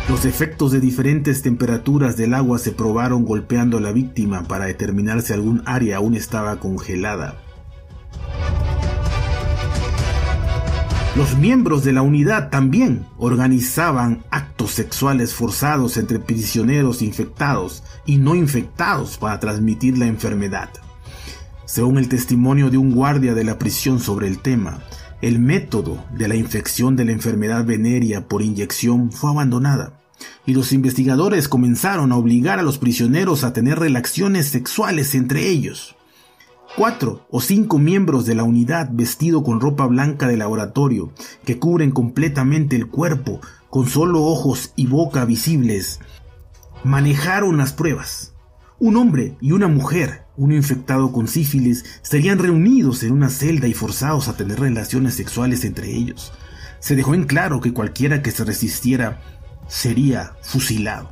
Los 0.10 0.26
efectos 0.26 0.72
de 0.72 0.80
diferentes 0.80 1.42
temperaturas 1.42 2.18
del 2.18 2.34
agua 2.34 2.60
se 2.60 2.72
probaron 2.72 3.26
golpeando 3.26 3.78
a 3.78 3.82
la 3.82 3.92
víctima 3.92 4.44
para 4.44 4.66
determinar 4.66 5.22
si 5.22 5.34
algún 5.34 5.64
área 5.66 5.98
aún 5.98 6.16
estaba 6.16 6.60
congelada 6.60 7.42
Los 11.18 11.36
miembros 11.36 11.84
de 11.84 11.94
la 11.94 12.04
unidad 12.04 12.52
también 12.52 13.08
organizaban 13.18 14.24
actos 14.30 14.74
sexuales 14.74 15.34
forzados 15.34 15.98
entre 15.98 16.20
prisioneros 16.20 17.02
infectados 17.02 17.82
y 18.06 18.18
no 18.18 18.36
infectados 18.36 19.18
para 19.18 19.40
transmitir 19.40 19.98
la 19.98 20.06
enfermedad. 20.06 20.70
Según 21.68 21.98
el 21.98 22.08
testimonio 22.08 22.70
de 22.70 22.78
un 22.78 22.96
guardia 22.96 23.34
de 23.34 23.44
la 23.44 23.60
prisión 23.60 24.00
sobre 24.00 24.30
el 24.30 24.40
tema, 24.40 24.80
el 25.22 25.38
método 25.38 26.02
de 26.18 26.30
la 26.30 26.36
infección 26.36 26.96
de 26.96 27.04
la 27.04 27.12
enfermedad 27.12 27.66
venérea 27.66 28.26
por 28.26 28.42
inyección 28.42 29.12
fue 29.12 29.32
abandonada 29.32 30.00
y 30.46 30.54
los 30.54 30.72
investigadores 30.72 31.50
comenzaron 31.50 32.14
a 32.14 32.16
obligar 32.16 32.58
a 32.60 32.62
los 32.62 32.78
prisioneros 32.78 33.44
a 33.44 33.52
tener 33.52 33.80
relaciones 33.80 34.48
sexuales 34.48 35.14
entre 35.14 35.50
ellos. 35.50 35.98
Cuatro 36.78 37.28
o 37.30 37.42
cinco 37.42 37.80
miembros 37.80 38.26
de 38.26 38.36
la 38.36 38.44
unidad 38.44 38.90
vestido 38.94 39.44
con 39.44 39.60
ropa 39.60 39.86
blanca 39.88 40.30
de 40.30 40.38
laboratorio, 40.38 41.12
que 41.44 41.60
cubren 41.60 41.92
completamente 41.92 42.78
el 42.78 42.88
cuerpo, 42.88 43.42
con 43.70 43.88
solo 43.90 44.24
ojos 44.24 44.72
y 44.78 44.88
boca 44.88 45.26
visibles, 45.26 46.00
manejaron 46.86 47.58
las 47.58 47.74
pruebas. 47.74 48.37
Un 48.80 48.96
hombre 48.96 49.36
y 49.42 49.54
una 49.54 49.68
mujer, 49.68 50.26
uno 50.36 50.54
infectado 50.54 51.12
con 51.12 51.28
sífilis, 51.28 51.84
estarían 52.04 52.38
reunidos 52.38 53.02
en 53.02 53.12
una 53.12 53.32
celda 53.32 53.68
y 53.68 53.74
forzados 53.74 54.28
a 54.28 54.38
tener 54.38 54.60
relaciones 54.60 55.16
sexuales 55.16 55.66
entre 55.66 55.92
ellos. 55.92 56.32
Se 56.80 56.96
dejó 56.96 57.16
en 57.16 57.24
claro 57.24 57.60
que 57.60 57.74
cualquiera 57.74 58.22
que 58.22 58.30
se 58.30 58.46
resistiera 58.46 59.20
sería 59.68 60.34
fusilado. 60.44 61.12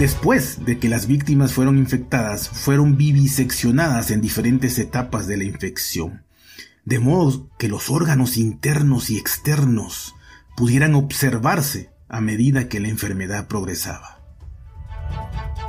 Después 0.00 0.64
de 0.64 0.80
que 0.80 0.88
las 0.88 1.06
víctimas 1.06 1.52
fueron 1.52 1.78
infectadas, 1.78 2.48
fueron 2.48 2.96
viviseccionadas 2.96 4.10
en 4.10 4.20
diferentes 4.20 4.80
etapas 4.80 5.28
de 5.28 5.36
la 5.36 5.44
infección, 5.44 6.24
de 6.84 6.98
modo 6.98 7.50
que 7.56 7.68
los 7.68 7.88
órganos 7.88 8.36
internos 8.36 9.10
y 9.10 9.16
externos 9.16 10.16
pudieran 10.56 10.96
observarse 10.96 11.90
a 12.08 12.20
medida 12.20 12.68
que 12.68 12.80
la 12.80 12.88
enfermedad 12.88 13.46
progresaba. 13.46 14.18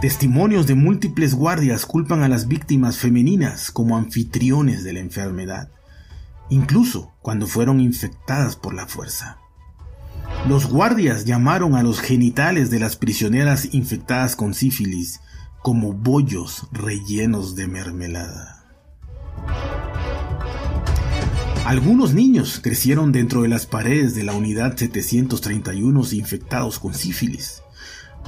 Testimonios 0.02 0.66
de 0.66 0.76
múltiples 0.76 1.36
guardias 1.36 1.86
culpan 1.86 2.24
a 2.24 2.30
las 2.30 2.48
víctimas 2.48 2.96
femeninas 2.96 3.70
como 3.70 3.98
anfitriones 3.98 4.86
de 4.86 4.94
la 4.94 5.02
enfermedad, 5.02 5.72
incluso 6.50 7.12
cuando 7.22 7.48
fueron 7.48 7.82
infectadas 7.82 8.56
por 8.56 8.74
la 8.74 8.88
fuerza. 8.88 9.40
Los 10.48 10.68
guardias 10.68 11.26
llamaron 11.26 11.76
a 11.76 11.84
los 11.84 12.00
genitales 12.00 12.70
de 12.70 12.80
las 12.80 12.96
prisioneras 12.96 13.74
infectadas 13.74 14.38
con 14.38 14.54
sífilis 14.54 15.20
como 15.62 15.92
bollos 15.92 16.70
rellenos 16.72 17.58
de 17.58 17.68
mermelada. 17.68 18.64
Algunos 21.66 22.14
niños 22.14 22.62
crecieron 22.64 23.12
dentro 23.12 23.42
de 23.42 23.50
las 23.50 23.66
paredes 23.66 24.16
de 24.16 24.24
la 24.24 24.32
unidad 24.32 24.78
731 24.78 26.04
infectados 26.14 26.80
con 26.80 26.94
sífilis. 26.94 27.64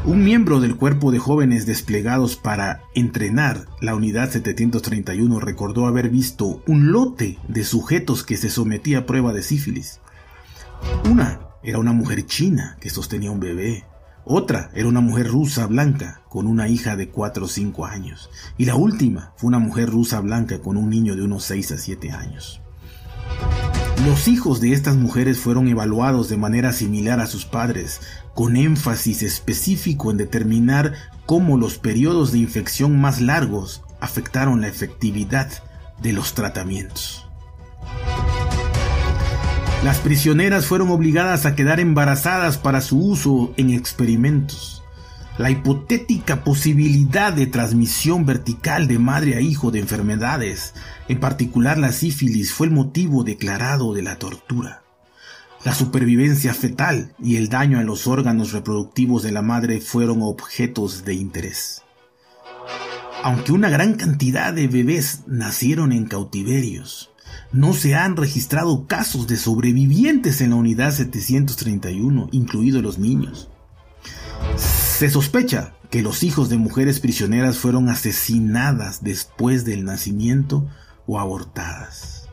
Un 0.04 0.24
miembro 0.24 0.60
del 0.60 0.78
cuerpo 0.78 1.12
de 1.12 1.20
jóvenes 1.20 1.68
desplegados 1.68 2.36
para 2.36 2.82
entrenar 2.96 3.68
la 3.82 3.94
unidad 3.94 4.32
731 4.32 5.40
recordó 5.40 5.86
haber 5.86 6.10
visto 6.10 6.64
un 6.66 6.92
lote 6.92 7.38
de 7.48 7.64
sujetos 7.64 8.24
que 8.24 8.36
se 8.36 8.50
sometía 8.50 9.00
a 9.00 9.06
prueba 9.06 9.32
de 9.32 9.44
sífilis. 9.44 10.00
Una 11.08 11.42
era 11.62 11.78
una 11.78 11.94
mujer 11.94 12.26
china 12.26 12.78
que 12.82 12.90
sostenía 12.90 13.30
un 13.30 13.40
bebé. 13.40 13.86
Otra 14.26 14.72
era 14.74 14.88
una 14.88 15.02
mujer 15.02 15.28
rusa 15.28 15.68
blanca 15.68 16.22
con 16.30 16.48
una 16.48 16.68
hija 16.68 16.96
de 16.96 17.10
4 17.10 17.46
o 17.46 17.48
5 17.48 17.86
años. 17.86 18.32
Y 18.58 18.66
la 18.66 18.76
última 18.76 19.34
fue 19.36 19.50
una 19.50 19.60
mujer 19.60 19.88
rusa 19.92 20.20
blanca 20.20 20.62
con 20.62 20.78
un 20.78 20.90
niño 20.90 21.16
de 21.16 21.22
unos 21.22 21.44
6 21.44 21.74
a 21.74 21.78
7 21.78 22.12
años. 22.12 22.60
Los 24.06 24.28
hijos 24.28 24.60
de 24.62 24.74
estas 24.74 24.96
mujeres 24.96 25.38
fueron 25.38 25.68
evaluados 25.68 26.28
de 26.28 26.36
manera 26.36 26.74
similar 26.74 27.20
a 27.20 27.28
sus 27.28 27.46
padres, 27.46 28.02
con 28.34 28.58
énfasis 28.58 29.22
específico 29.22 30.10
en 30.10 30.18
determinar 30.18 30.94
cómo 31.28 31.56
los 31.56 31.78
periodos 31.78 32.32
de 32.32 32.40
infección 32.40 33.00
más 33.00 33.22
largos 33.22 33.84
afectaron 34.00 34.62
la 34.62 34.70
efectividad 34.70 35.52
de 36.02 36.14
los 36.14 36.34
tratamientos. 36.34 37.28
Las 39.84 40.00
prisioneras 40.00 40.66
fueron 40.66 40.90
obligadas 40.90 41.46
a 41.46 41.56
quedar 41.56 41.80
embarazadas 41.80 42.58
para 42.58 42.82
su 42.82 43.00
uso 43.00 43.54
en 43.56 43.70
experimentos. 43.70 44.81
La 45.42 45.50
hipotética 45.50 46.44
posibilidad 46.44 47.34
de 47.34 47.48
transmisión 47.48 48.28
vertical 48.28 48.88
de 48.88 49.00
madre 49.00 49.38
a 49.38 49.42
hijo 49.42 49.72
de 49.72 49.80
enfermedades, 49.80 50.76
en 51.08 51.20
particular 51.20 51.80
la 51.80 51.92
sífilis, 51.92 52.54
fue 52.54 52.68
el 52.68 52.74
motivo 52.74 53.24
declarado 53.24 53.96
de 53.96 54.04
la 54.04 54.20
tortura. 54.20 54.84
La 55.66 55.74
supervivencia 55.74 56.54
fetal 56.54 57.16
y 57.18 57.38
el 57.38 57.50
daño 57.50 57.80
a 57.80 57.84
los 57.84 58.06
órganos 58.06 58.52
reproductivos 58.52 59.24
de 59.24 59.32
la 59.32 59.42
madre 59.42 59.82
fueron 59.82 60.22
objetos 60.22 61.06
de 61.06 61.16
interés. 61.16 61.82
Aunque 63.24 63.52
una 63.52 63.72
gran 63.72 63.96
cantidad 63.96 64.54
de 64.54 64.68
bebés 64.68 65.22
nacieron 65.26 65.92
en 65.92 66.06
cautiverios, 66.06 67.10
no 67.52 67.74
se 67.74 67.96
han 67.96 68.16
registrado 68.16 68.86
casos 68.86 69.26
de 69.26 69.38
sobrevivientes 69.38 70.40
en 70.42 70.52
la 70.52 70.58
unidad 70.58 70.92
731, 70.92 72.30
incluidos 72.32 72.84
los 72.84 73.00
niños. 73.00 73.50
Se 75.02 75.10
sospecha 75.10 75.74
que 75.90 76.04
los 76.04 76.22
hijos 76.22 76.50
de 76.50 76.58
mujeres 76.58 77.00
prisioneras 77.00 77.58
fueron 77.58 77.90
asesinadas 77.90 79.02
después 79.04 79.66
del 79.66 79.84
nacimiento 79.84 80.70
o 81.08 81.20
abortadas. 81.20 82.30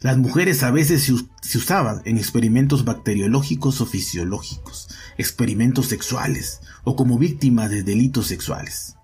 Las 0.00 0.18
mujeres 0.18 0.64
a 0.64 0.72
veces 0.72 1.04
se, 1.04 1.58
usaban 1.58 2.02
en 2.06 2.18
experimentos 2.18 2.84
bacteriológicos 2.84 3.80
o 3.80 3.86
fisiológicos, 3.86 4.88
experimentos 5.16 5.86
sexuales 5.86 6.60
o 6.82 6.96
como 6.96 7.18
víctimas 7.18 7.70
de 7.70 7.84
delitos 7.84 8.26
sexuales. 8.26 8.96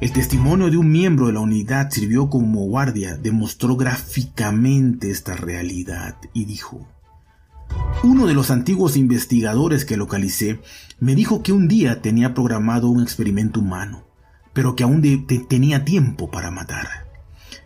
El 0.00 0.12
testimonio 0.12 0.70
de 0.70 0.76
un 0.76 0.92
miembro 0.92 1.26
de 1.26 1.32
la 1.32 1.40
unidad 1.40 1.90
sirvió 1.90 2.30
como 2.30 2.66
guardia, 2.66 3.16
demostró 3.16 3.74
gráficamente 3.74 5.10
esta 5.10 5.34
realidad 5.34 6.14
y 6.32 6.44
dijo, 6.44 6.86
uno 8.02 8.26
de 8.26 8.34
los 8.34 8.50
antiguos 8.50 8.96
investigadores 8.96 9.84
que 9.84 9.96
localicé 9.96 10.60
me 11.00 11.14
dijo 11.14 11.42
que 11.42 11.52
un 11.52 11.68
día 11.68 12.02
tenía 12.02 12.34
programado 12.34 12.88
un 12.88 13.02
experimento 13.02 13.60
humano, 13.60 14.04
pero 14.52 14.76
que 14.76 14.84
aún 14.84 15.02
tenía 15.48 15.84
tiempo 15.84 16.30
para 16.30 16.50
matar. 16.50 16.88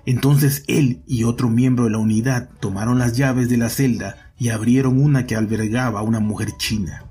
Entonces 0.07 0.64
él 0.66 1.03
y 1.07 1.25
otro 1.25 1.49
miembro 1.49 1.85
de 1.85 1.90
la 1.90 1.99
unidad 1.99 2.51
tomaron 2.61 2.99
las 2.99 3.16
llaves 3.16 3.49
de 3.49 3.57
la 3.57 3.68
celda 3.68 4.33
y 4.38 4.49
abrieron 4.49 5.03
una 5.03 5.27
que 5.27 5.37
albergaba 5.37 6.01
a 6.01 6.05
una 6.05 6.20
mujer 6.20 6.57
china. 6.57 7.05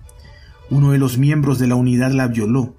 Uno 0.70 0.92
de 0.92 0.98
los 0.98 1.18
miembros 1.18 1.60
de 1.60 1.68
la 1.68 1.76
unidad 1.76 2.12
la 2.12 2.28
violó 2.28 2.76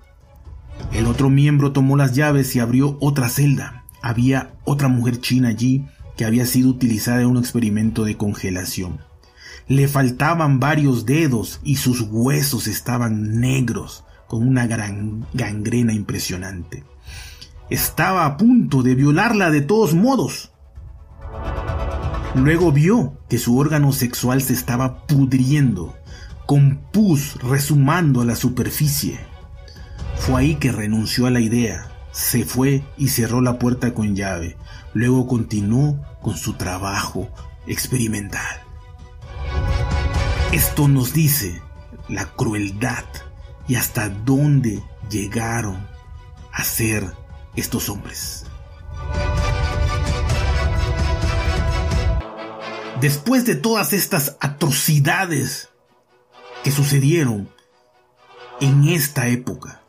el 0.92 1.06
otro 1.06 1.30
miembro 1.30 1.72
tomó 1.72 1.96
las 1.96 2.14
llaves 2.14 2.54
y 2.56 2.60
abrió 2.60 2.96
otra 3.00 3.28
celda. 3.28 3.84
Había 4.02 4.54
otra 4.64 4.88
mujer 4.88 5.20
china 5.20 5.48
allí 5.48 5.84
que 6.16 6.24
había 6.24 6.46
sido 6.46 6.68
utilizada 6.68 7.20
en 7.20 7.28
un 7.28 7.38
experimento 7.38 8.04
de 8.04 8.16
congelación. 8.16 9.00
Le 9.68 9.88
faltaban 9.88 10.60
varios 10.60 11.06
dedos 11.06 11.60
y 11.62 11.76
sus 11.76 12.02
huesos 12.02 12.66
estaban 12.66 13.40
negros, 13.40 14.04
con 14.26 14.46
una 14.46 14.66
gran 14.66 15.26
gangrena 15.32 15.92
impresionante. 15.92 16.84
Estaba 17.68 18.26
a 18.26 18.36
punto 18.36 18.82
de 18.82 18.94
violarla 18.94 19.50
de 19.50 19.60
todos 19.60 19.94
modos. 19.94 20.52
Luego 22.34 22.70
vio 22.72 23.18
que 23.28 23.38
su 23.38 23.58
órgano 23.58 23.92
sexual 23.92 24.40
se 24.40 24.52
estaba 24.52 25.06
pudriendo, 25.06 25.96
con 26.46 26.80
pus 26.92 27.36
resumando 27.42 28.20
a 28.20 28.24
la 28.24 28.36
superficie. 28.36 29.20
Fue 30.16 30.40
ahí 30.40 30.54
que 30.56 30.70
renunció 30.70 31.26
a 31.26 31.30
la 31.30 31.40
idea, 31.40 31.88
se 32.12 32.44
fue 32.44 32.84
y 32.96 33.08
cerró 33.08 33.40
la 33.40 33.58
puerta 33.58 33.94
con 33.94 34.14
llave. 34.14 34.56
Luego 34.94 35.26
continuó 35.26 36.00
con 36.22 36.36
su 36.36 36.54
trabajo 36.54 37.28
experimental. 37.66 38.69
Esto 40.52 40.88
nos 40.88 41.12
dice 41.12 41.62
la 42.08 42.26
crueldad 42.34 43.04
y 43.68 43.76
hasta 43.76 44.08
dónde 44.08 44.82
llegaron 45.08 45.86
a 46.52 46.64
ser 46.64 47.06
estos 47.54 47.88
hombres. 47.88 48.46
Después 53.00 53.46
de 53.46 53.54
todas 53.54 53.92
estas 53.92 54.36
atrocidades 54.40 55.68
que 56.64 56.72
sucedieron 56.72 57.48
en 58.60 58.88
esta 58.88 59.28
época, 59.28 59.82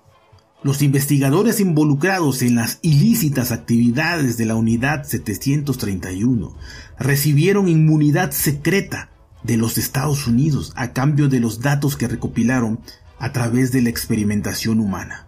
los 0.62 0.84
investigadores 0.84 1.60
involucrados 1.60 2.44
en 2.44 2.54
las 2.54 2.78
ilícitas 2.84 3.52
actividades 3.52 4.38
de 4.38 4.46
la 4.46 4.54
Unidad 4.54 5.06
731 5.06 6.56
recibieron 7.00 7.68
inmunidad 7.68 8.30
secreta 8.30 9.11
de 9.44 9.58
los 9.58 9.78
Estados 9.78 10.28
Unidos 10.28 10.74
a 10.76 10.94
cambio 10.94 11.30
de 11.30 11.40
los 11.40 11.62
datos 11.62 11.98
que 11.98 12.08
recopilaron 12.08 12.80
a 13.20 13.32
través 13.32 13.72
de 13.72 13.82
la 13.82 13.90
experimentación 13.90 14.80
humana. 14.80 15.28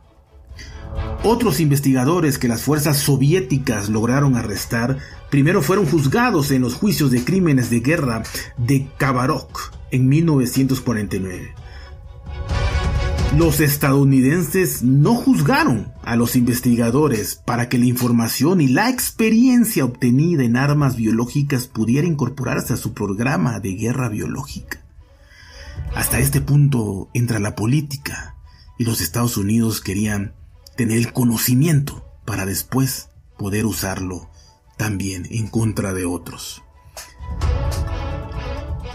Otros 1.24 1.60
investigadores 1.60 2.38
que 2.38 2.48
las 2.48 2.62
fuerzas 2.62 2.98
soviéticas 2.98 3.90
lograron 3.90 4.36
arrestar 4.36 4.98
primero 5.30 5.62
fueron 5.62 5.86
juzgados 5.86 6.52
en 6.52 6.62
los 6.62 6.76
juicios 6.76 7.12
de 7.12 7.24
crímenes 7.24 7.70
de 7.70 7.80
guerra 7.80 8.24
de 8.58 8.88
Kabarok 8.98 9.72
en 9.92 10.08
1949 10.08 11.63
los 13.38 13.60
estadounidenses 13.60 14.84
no 14.84 15.16
juzgaron 15.16 15.92
a 16.04 16.16
los 16.16 16.36
investigadores 16.36 17.36
para 17.36 17.68
que 17.68 17.80
la 17.80 17.86
información 17.86 18.62
y 18.62 18.68
la 18.68 18.90
experiencia 18.90 19.86
obtenida 19.86 20.44
en 20.44 20.56
armas 20.56 20.96
biológicas 20.96 21.68
pudiera 21.68 22.08
incorporarse 22.08 22.74
a 22.74 22.78
su 22.78 22.94
programa 22.94 23.60
de 23.60 23.74
guerra 23.74 24.10
biológica. 24.10 24.82
Hasta 25.96 26.20
este 26.20 26.42
punto 26.42 27.10
entra 27.14 27.40
la 27.40 27.56
política 27.56 28.36
y 28.78 28.84
los 28.84 29.02
Estados 29.02 29.38
Unidos 29.38 29.82
querían 29.82 30.34
tener 30.78 30.98
el 30.98 31.12
conocimiento 31.12 32.06
para 32.26 32.46
después 32.46 33.10
poder 33.38 33.66
usarlo 33.66 34.30
también 34.78 35.28
en 35.32 35.48
contra 35.48 35.94
de 35.94 36.06
otros 36.06 36.63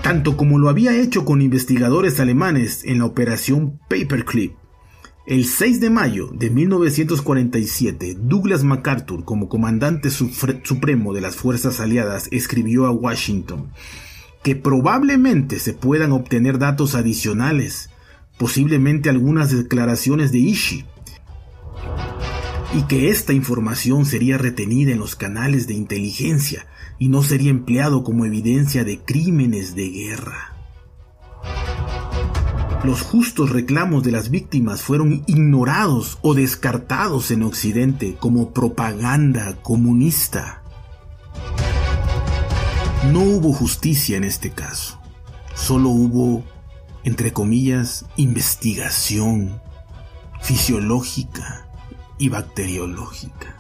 tanto 0.09 0.39
como 0.39 0.59
lo 0.59 0.71
había 0.71 0.99
hecho 0.99 1.27
con 1.27 1.43
investigadores 1.43 2.19
alemanes 2.19 2.83
en 2.83 3.01
la 3.01 3.05
operación 3.05 3.79
Paperclip. 3.91 4.55
El 5.27 5.45
6 5.45 5.83
de 5.83 5.91
mayo 5.91 6.31
de 6.33 6.49
1947, 6.49 8.17
Douglas 8.19 8.65
MacArthur, 8.65 9.27
como 9.27 9.51
comandante 9.51 10.09
supremo 10.09 11.13
de 11.13 11.21
las 11.21 11.37
Fuerzas 11.37 11.79
Aliadas, 11.79 12.29
escribió 12.33 12.87
a 12.87 12.91
Washington 12.91 13.71
que 14.43 14.57
probablemente 14.57 15.59
se 15.59 15.75
puedan 15.75 16.13
obtener 16.13 16.59
datos 16.59 16.95
adicionales, 16.95 17.91
posiblemente 18.39 19.11
algunas 19.11 19.55
declaraciones 19.55 20.33
de 20.33 20.39
Ishii, 20.39 20.87
y 22.75 22.83
que 22.83 23.09
esta 23.09 23.33
información 23.33 24.05
sería 24.05 24.37
retenida 24.37 24.93
en 24.93 24.99
los 24.99 25.17
canales 25.17 25.67
de 25.67 25.75
inteligencia 25.75 26.67
y 26.99 27.09
no 27.09 27.23
sería 27.23 27.51
empleado 27.51 28.05
como 28.05 28.25
evidencia 28.25 28.85
de 28.85 28.99
crímenes 28.99 29.75
de 29.75 29.89
guerra. 29.91 30.55
Los 32.85 33.03
justos 33.03 33.51
reclamos 33.51 34.05
de 34.05 34.13
las 34.13 34.31
víctimas 34.31 34.83
fueron 34.83 35.25
ignorados 35.27 36.19
o 36.23 36.35
descartados 36.35 37.31
en 37.31 37.43
Occidente 37.43 38.17
como 38.19 38.53
propaganda 38.53 39.57
comunista. 39.63 40.63
No 43.13 43.21
hubo 43.21 43.53
justicia 43.53 44.17
en 44.17 44.25
este 44.25 44.51
caso, 44.51 45.01
solo 45.55 45.89
hubo, 45.89 46.45
entre 47.05 47.33
comillas, 47.33 48.05
investigación 48.17 49.61
fisiológica 50.41 51.68
y 52.19 52.29
bacteriológica. 52.29 53.57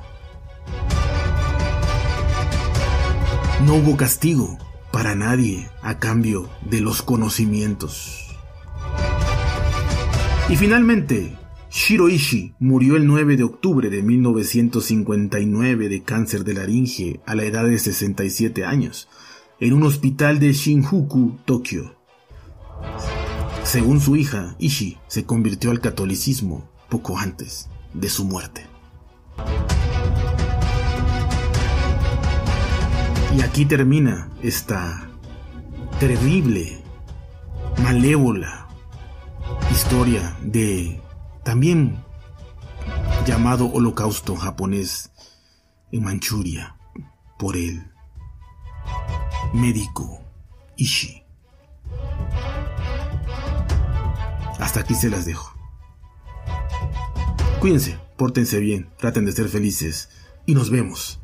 No 3.64 3.74
hubo 3.74 3.96
castigo 3.96 4.58
para 4.92 5.14
nadie 5.14 5.68
a 5.82 5.98
cambio 5.98 6.48
de 6.62 6.80
los 6.80 7.02
conocimientos. 7.02 8.36
Y 10.48 10.56
finalmente, 10.56 11.36
Shiroishi 11.70 12.54
murió 12.58 12.96
el 12.96 13.06
9 13.06 13.36
de 13.36 13.44
octubre 13.44 13.90
de 13.90 14.02
1959 14.02 15.88
de 15.88 16.02
cáncer 16.02 16.44
de 16.44 16.54
laringe 16.54 17.20
a 17.26 17.34
la 17.34 17.44
edad 17.44 17.64
de 17.64 17.78
67 17.78 18.64
años, 18.64 19.08
en 19.60 19.74
un 19.74 19.82
hospital 19.82 20.38
de 20.38 20.52
Shinjuku, 20.52 21.38
Tokio. 21.44 21.96
Según 23.64 24.00
su 24.00 24.16
hija, 24.16 24.54
Ishi 24.58 24.96
se 25.08 25.24
convirtió 25.24 25.70
al 25.70 25.80
catolicismo 25.80 26.70
poco 26.88 27.18
antes 27.18 27.68
de 27.94 28.08
su 28.08 28.24
muerte. 28.24 28.66
Y 33.36 33.42
aquí 33.42 33.64
termina 33.66 34.30
esta 34.42 35.08
terrible, 36.00 36.82
malévola 37.82 38.68
historia 39.70 40.36
de 40.42 41.00
también 41.44 42.02
llamado 43.26 43.70
holocausto 43.70 44.34
japonés 44.36 45.12
en 45.92 46.02
Manchuria 46.02 46.76
por 47.38 47.56
el 47.56 47.92
médico 49.52 50.20
Ishi. 50.76 51.22
Hasta 54.58 54.80
aquí 54.80 54.94
se 54.94 55.10
las 55.10 55.24
dejo. 55.24 55.57
Cuídense, 57.60 57.98
pórtense 58.16 58.60
bien, 58.60 58.88
traten 58.98 59.24
de 59.24 59.32
ser 59.32 59.48
felices 59.48 60.10
y 60.46 60.54
nos 60.54 60.70
vemos. 60.70 61.20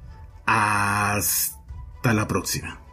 Hasta 0.47 2.12
la 2.12 2.27
próxima. 2.27 2.84